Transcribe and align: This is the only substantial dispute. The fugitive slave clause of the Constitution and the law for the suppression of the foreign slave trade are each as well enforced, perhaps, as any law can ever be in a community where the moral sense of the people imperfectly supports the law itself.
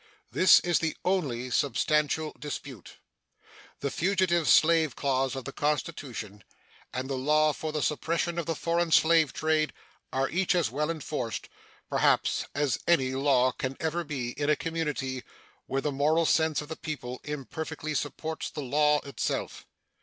This 0.31 0.59
is 0.61 0.79
the 0.79 0.97
only 1.05 1.51
substantial 1.51 2.35
dispute. 2.39 2.97
The 3.81 3.91
fugitive 3.91 4.47
slave 4.49 4.95
clause 4.95 5.35
of 5.35 5.45
the 5.45 5.51
Constitution 5.51 6.43
and 6.91 7.07
the 7.07 7.15
law 7.15 7.53
for 7.53 7.71
the 7.71 7.83
suppression 7.83 8.39
of 8.39 8.47
the 8.47 8.55
foreign 8.55 8.91
slave 8.91 9.31
trade 9.31 9.73
are 10.11 10.27
each 10.27 10.55
as 10.55 10.71
well 10.71 10.89
enforced, 10.89 11.49
perhaps, 11.87 12.47
as 12.55 12.79
any 12.87 13.11
law 13.11 13.51
can 13.51 13.77
ever 13.79 14.03
be 14.03 14.31
in 14.39 14.49
a 14.49 14.55
community 14.55 15.21
where 15.67 15.81
the 15.81 15.91
moral 15.91 16.25
sense 16.25 16.63
of 16.63 16.67
the 16.69 16.75
people 16.77 17.21
imperfectly 17.23 17.93
supports 17.93 18.49
the 18.49 18.63
law 18.63 19.01
itself. 19.01 19.67